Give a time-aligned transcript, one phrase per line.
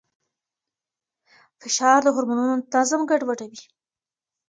[1.61, 3.61] فشار د هورمونونو نظم ګډوډوي.